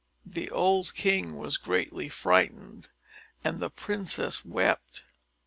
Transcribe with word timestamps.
The 0.25 0.49
old 0.49 0.95
king 0.95 1.37
was 1.37 1.57
greatly 1.57 2.09
frightened, 2.09 2.89
and 3.43 3.59
the 3.59 3.69
princess 3.69 4.43
wept. 4.43 5.03